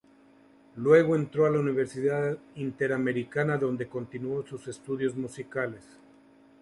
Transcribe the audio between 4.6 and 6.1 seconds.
estudios musicales.